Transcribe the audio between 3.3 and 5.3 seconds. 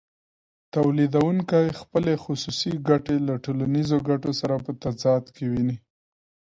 ټولنیزو ګټو سره په تضاد